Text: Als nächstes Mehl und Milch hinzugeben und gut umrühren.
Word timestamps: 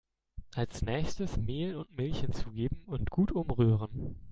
Als 0.55 0.81
nächstes 0.81 1.37
Mehl 1.37 1.75
und 1.75 1.95
Milch 1.95 2.21
hinzugeben 2.21 2.81
und 2.87 3.11
gut 3.11 3.31
umrühren. 3.31 4.15